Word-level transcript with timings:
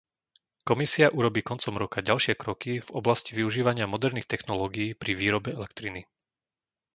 Komisia 0.69 1.07
urobí 1.19 1.41
koncom 1.49 1.75
roka 1.83 1.99
ďalšie 2.09 2.33
kroky 2.41 2.71
v 2.81 2.89
oblasti 2.99 3.31
využívania 3.39 3.85
moderných 3.93 4.25
technológií 4.33 4.89
pri 5.01 5.11
výrobe 5.21 5.49
elektriny. 5.59 6.01